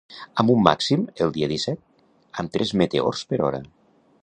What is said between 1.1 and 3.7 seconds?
el dia disset, amb tres meteors per hora